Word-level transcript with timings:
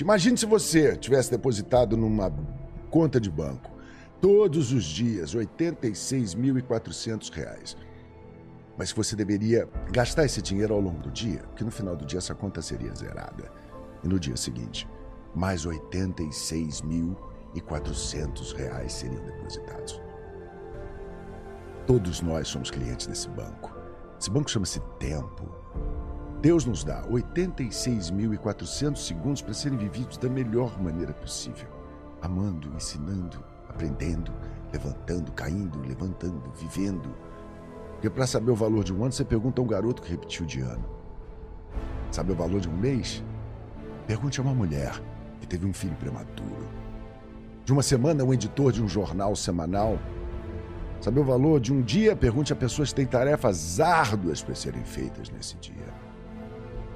Imagine 0.00 0.36
se 0.36 0.46
você 0.46 0.96
tivesse 0.96 1.30
depositado 1.30 1.96
numa 1.96 2.32
conta 2.90 3.20
de 3.20 3.30
banco 3.30 3.70
todos 4.20 4.72
os 4.72 4.82
dias 4.84 5.34
R$ 5.34 5.46
86.400. 5.46 7.76
Mas 8.76 8.90
você 8.92 9.14
deveria 9.14 9.68
gastar 9.92 10.24
esse 10.24 10.42
dinheiro 10.42 10.74
ao 10.74 10.80
longo 10.80 11.00
do 11.00 11.12
dia, 11.12 11.44
porque 11.48 11.62
no 11.62 11.70
final 11.70 11.94
do 11.94 12.04
dia 12.04 12.18
essa 12.18 12.34
conta 12.34 12.60
seria 12.60 12.92
zerada. 12.94 13.52
E 14.02 14.08
no 14.08 14.18
dia 14.18 14.36
seguinte, 14.36 14.88
mais 15.34 15.64
R$ 15.64 15.78
86.400 15.92 18.88
seriam 18.88 19.22
depositados. 19.22 20.09
Todos 21.90 22.22
nós 22.22 22.46
somos 22.46 22.70
clientes 22.70 23.08
desse 23.08 23.28
banco. 23.30 23.76
Esse 24.16 24.30
banco 24.30 24.48
chama-se 24.48 24.78
Tempo. 25.00 25.52
Deus 26.40 26.64
nos 26.64 26.84
dá 26.84 27.02
86.400 27.08 28.96
segundos 28.96 29.42
para 29.42 29.52
serem 29.52 29.76
vividos 29.76 30.16
da 30.16 30.28
melhor 30.28 30.80
maneira 30.80 31.12
possível. 31.12 31.68
Amando, 32.22 32.72
ensinando, 32.76 33.42
aprendendo, 33.68 34.30
levantando, 34.72 35.32
caindo, 35.32 35.80
levantando, 35.80 36.52
vivendo. 36.52 37.12
Porque 37.94 38.08
para 38.08 38.24
saber 38.24 38.52
o 38.52 38.54
valor 38.54 38.84
de 38.84 38.94
um 38.94 39.02
ano, 39.02 39.10
você 39.10 39.24
pergunta 39.24 39.60
a 39.60 39.64
um 39.64 39.66
garoto 39.66 40.00
que 40.00 40.12
repetiu 40.12 40.46
de 40.46 40.60
ano. 40.60 40.88
Saber 42.12 42.34
o 42.34 42.36
valor 42.36 42.60
de 42.60 42.68
um 42.68 42.76
mês? 42.76 43.20
Pergunte 44.06 44.38
a 44.38 44.44
uma 44.44 44.54
mulher 44.54 44.92
que 45.40 45.46
teve 45.48 45.66
um 45.66 45.72
filho 45.72 45.96
prematuro. 45.96 46.68
De 47.64 47.72
uma 47.72 47.82
semana, 47.82 48.22
um 48.22 48.32
editor 48.32 48.70
de 48.70 48.80
um 48.80 48.86
jornal 48.86 49.34
semanal. 49.34 49.98
Saber 51.00 51.20
o 51.20 51.24
valor 51.24 51.60
de 51.60 51.72
um 51.72 51.80
dia? 51.80 52.14
Pergunte 52.14 52.52
a 52.52 52.56
pessoas 52.56 52.90
que 52.90 52.96
têm 52.96 53.06
tarefas 53.06 53.80
árduas 53.80 54.42
para 54.42 54.54
serem 54.54 54.84
feitas 54.84 55.30
nesse 55.30 55.56
dia. 55.56 55.94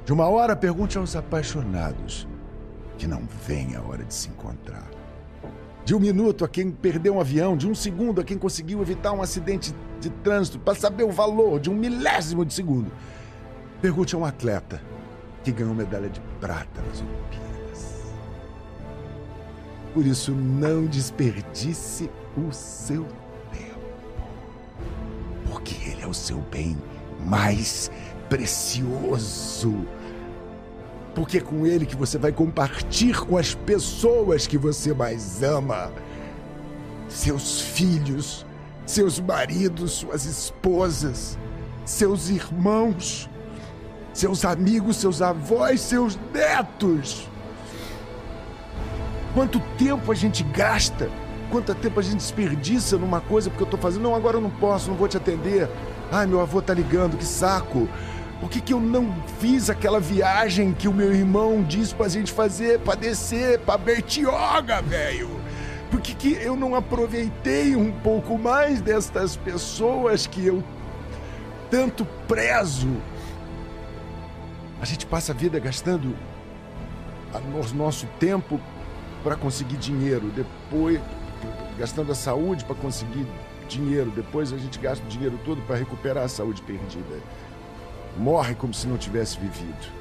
De 0.04 0.12
uma 0.12 0.28
hora, 0.28 0.54
pergunte 0.54 0.98
aos 0.98 1.16
apaixonados 1.16 2.28
que 2.98 3.06
não 3.06 3.22
vem 3.46 3.74
a 3.74 3.80
hora 3.80 4.04
de 4.04 4.12
se 4.12 4.28
encontrar. 4.28 4.90
De 5.84 5.94
um 5.94 6.00
minuto 6.00 6.44
a 6.44 6.48
quem 6.48 6.70
perdeu 6.70 7.16
um 7.16 7.20
avião, 7.20 7.56
de 7.56 7.66
um 7.66 7.74
segundo 7.74 8.20
a 8.20 8.24
quem 8.24 8.36
conseguiu 8.36 8.82
evitar 8.82 9.12
um 9.12 9.22
acidente 9.22 9.74
de 10.00 10.10
trânsito, 10.10 10.58
para 10.58 10.74
saber 10.74 11.04
o 11.04 11.10
valor 11.10 11.58
de 11.58 11.70
um 11.70 11.74
milésimo 11.74 12.44
de 12.44 12.52
segundo. 12.52 12.92
Pergunte 13.80 14.14
a 14.14 14.18
um 14.18 14.24
atleta 14.24 14.82
que 15.42 15.50
ganhou 15.50 15.74
medalha 15.74 16.10
de 16.10 16.20
prata 16.40 16.82
nas 16.82 17.00
Olimpíadas. 17.00 18.04
Por 19.94 20.06
isso, 20.06 20.32
não 20.32 20.84
desperdice 20.86 22.10
o 22.36 22.52
seu 22.52 23.06
é 26.04 26.06
o 26.06 26.14
seu 26.14 26.38
bem 26.50 26.76
mais 27.26 27.90
precioso. 28.28 29.74
Porque 31.14 31.38
é 31.38 31.40
com 31.40 31.66
ele 31.66 31.86
que 31.86 31.96
você 31.96 32.18
vai 32.18 32.32
compartilhar 32.32 33.20
com 33.20 33.36
as 33.38 33.54
pessoas 33.54 34.46
que 34.46 34.58
você 34.58 34.92
mais 34.92 35.42
ama. 35.42 35.92
Seus 37.08 37.60
filhos, 37.60 38.44
seus 38.84 39.20
maridos, 39.20 39.92
suas 39.92 40.24
esposas, 40.24 41.38
seus 41.84 42.28
irmãos, 42.28 43.30
seus 44.12 44.44
amigos, 44.44 44.96
seus 44.96 45.22
avós, 45.22 45.80
seus 45.80 46.18
netos. 46.32 47.28
Quanto 49.32 49.60
tempo 49.78 50.10
a 50.10 50.14
gente 50.14 50.42
gasta? 50.42 51.08
Quanto 51.50 51.74
tempo 51.74 52.00
a 52.00 52.02
gente 52.02 52.16
desperdiça 52.16 52.98
numa 52.98 53.20
coisa 53.20 53.48
porque 53.48 53.62
eu 53.62 53.68
tô 53.68 53.76
fazendo? 53.76 54.02
Não, 54.02 54.14
agora 54.14 54.36
eu 54.36 54.40
não 54.40 54.50
posso, 54.50 54.90
não 54.90 54.96
vou 54.96 55.06
te 55.06 55.16
atender. 55.16 55.68
Ai, 56.10 56.26
meu 56.26 56.40
avô 56.40 56.62
tá 56.62 56.72
ligando, 56.74 57.16
que 57.16 57.24
saco. 57.24 57.88
Por 58.40 58.50
que, 58.50 58.60
que 58.60 58.74
eu 58.74 58.80
não 58.80 59.14
fiz 59.38 59.70
aquela 59.70 59.98
viagem 59.98 60.72
que 60.72 60.86
o 60.86 60.92
meu 60.92 61.14
irmão 61.14 61.62
disse 61.62 61.94
pra 61.94 62.08
gente 62.08 62.32
fazer, 62.32 62.80
pra 62.80 62.94
descer, 62.94 63.58
pra 63.60 63.78
Bertioga, 63.78 64.82
velho? 64.82 65.30
Por 65.90 66.00
que, 66.00 66.14
que 66.14 66.32
eu 66.34 66.56
não 66.56 66.74
aproveitei 66.74 67.76
um 67.76 67.90
pouco 67.90 68.36
mais 68.36 68.80
destas 68.80 69.36
pessoas 69.36 70.26
que 70.26 70.44
eu 70.44 70.62
tanto 71.70 72.04
prezo? 72.26 72.90
A 74.80 74.84
gente 74.84 75.06
passa 75.06 75.32
a 75.32 75.34
vida 75.34 75.58
gastando 75.58 76.14
o 77.32 77.74
nosso 77.74 78.06
tempo 78.18 78.60
para 79.22 79.36
conseguir 79.36 79.76
dinheiro, 79.76 80.30
depois 80.30 81.00
gastando 81.78 82.12
a 82.12 82.14
saúde 82.14 82.64
para 82.64 82.74
conseguir 82.76 83.26
dinheiro, 83.78 84.10
depois 84.10 84.52
a 84.52 84.58
gente 84.58 84.78
gasta 84.78 85.04
o 85.04 85.08
dinheiro 85.08 85.38
todo 85.44 85.60
para 85.62 85.76
recuperar 85.76 86.24
a 86.24 86.28
saúde 86.28 86.62
perdida 86.62 87.20
morre 88.16 88.54
como 88.54 88.72
se 88.72 88.86
não 88.86 88.96
tivesse 88.96 89.38
vivido. 89.38 89.92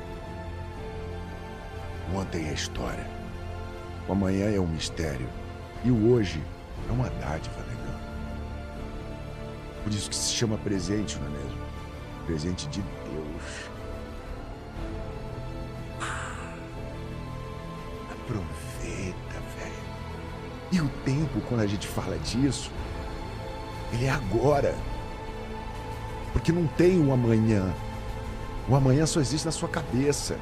Ontem 2.13 2.47
é 2.47 2.53
história. 2.53 3.07
O 4.07 4.11
amanhã 4.11 4.49
é 4.49 4.59
um 4.59 4.67
mistério. 4.67 5.27
E 5.83 5.91
o 5.91 6.11
hoje 6.11 6.41
é 6.87 6.91
uma 6.91 7.09
dádiva, 7.09 7.59
negão. 7.61 7.99
Por 9.83 9.91
isso 9.91 10.09
que 10.09 10.15
se 10.15 10.33
chama 10.33 10.57
presente, 10.57 11.17
não 11.17 11.27
é 11.27 11.29
mesmo? 11.29 11.61
Presente 12.25 12.67
de 12.67 12.81
Deus. 12.81 13.69
Aproveita, 18.11 19.39
velho. 19.57 19.73
E 20.71 20.81
o 20.81 20.89
tempo, 21.03 21.41
quando 21.49 21.61
a 21.61 21.67
gente 21.67 21.87
fala 21.87 22.17
disso, 22.19 22.71
ele 23.93 24.05
é 24.05 24.09
agora. 24.09 24.75
Porque 26.31 26.51
não 26.51 26.65
tem 26.65 26.99
um 26.99 27.13
amanhã. 27.13 27.71
O 28.67 28.75
amanhã 28.75 29.05
só 29.05 29.19
existe 29.19 29.45
na 29.45 29.51
sua 29.51 29.69
cabeça. 29.69 30.37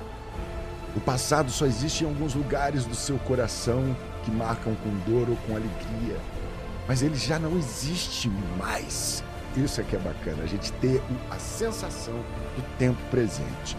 O 0.96 1.00
passado 1.00 1.52
só 1.52 1.66
existe 1.66 2.04
em 2.04 2.08
alguns 2.08 2.34
lugares 2.34 2.86
do 2.86 2.96
seu 2.96 3.18
coração 3.20 3.96
que 4.24 4.32
marcam 4.32 4.74
com 4.76 5.12
dor 5.12 5.30
ou 5.30 5.36
com 5.48 5.56
alegria. 5.56 6.18
Mas 6.88 7.02
ele 7.02 7.16
já 7.16 7.38
não 7.38 7.58
existe 7.58 8.30
mais. 8.58 9.24
Isso 9.56 9.82
é 9.82 9.84
que 9.84 9.96
é 9.96 10.00
bacana, 10.00 10.44
a 10.44 10.48
gente 10.48 10.72
ter 10.74 11.02
a 11.30 11.38
sensação 11.38 12.16
do 12.56 12.78
tempo 12.78 13.00
presente. 13.10 13.76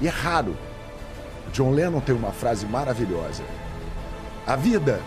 E 0.00 0.06
é 0.06 0.10
raro. 0.10 0.56
John 1.52 1.70
Lennon 1.70 2.00
tem 2.00 2.14
uma 2.14 2.32
frase 2.32 2.66
maravilhosa. 2.66 3.42
A 4.46 4.56
vida 4.56 5.00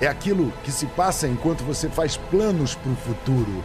é 0.00 0.06
aquilo 0.06 0.52
que 0.62 0.70
se 0.70 0.86
passa 0.86 1.26
enquanto 1.26 1.64
você 1.64 1.88
faz 1.88 2.16
planos 2.16 2.74
para 2.74 2.92
o 2.92 2.96
futuro. 2.96 3.64